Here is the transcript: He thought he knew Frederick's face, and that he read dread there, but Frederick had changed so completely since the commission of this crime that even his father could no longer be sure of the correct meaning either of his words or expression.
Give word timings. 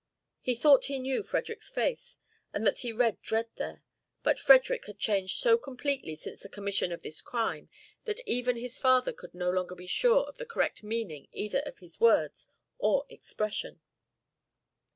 He 0.39 0.55
thought 0.55 0.85
he 0.85 0.97
knew 0.97 1.21
Frederick's 1.21 1.69
face, 1.69 2.17
and 2.55 2.65
that 2.65 2.79
he 2.79 2.91
read 2.91 3.21
dread 3.21 3.49
there, 3.57 3.83
but 4.23 4.39
Frederick 4.39 4.87
had 4.87 4.97
changed 4.97 5.37
so 5.37 5.59
completely 5.59 6.15
since 6.15 6.39
the 6.39 6.49
commission 6.49 6.91
of 6.91 7.03
this 7.03 7.21
crime 7.21 7.69
that 8.05 8.19
even 8.27 8.57
his 8.57 8.79
father 8.79 9.13
could 9.13 9.35
no 9.35 9.51
longer 9.51 9.75
be 9.75 9.85
sure 9.85 10.23
of 10.23 10.39
the 10.39 10.45
correct 10.47 10.81
meaning 10.81 11.27
either 11.33 11.59
of 11.67 11.77
his 11.77 11.99
words 11.99 12.49
or 12.79 13.05
expression. 13.09 13.79